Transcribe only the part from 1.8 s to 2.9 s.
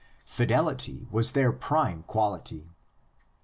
quality.